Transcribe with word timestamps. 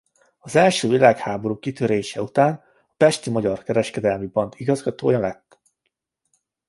Az 0.39 0.55
első 0.55 0.89
világháború 0.89 1.59
kitörése 1.59 2.21
után 2.21 2.53
a 2.53 2.93
Pesti 2.97 3.29
Magyar 3.29 3.63
Kereskedelmi 3.63 4.27
Bank 4.27 4.59
igazgatója 4.59 5.19
lett. 5.19 5.59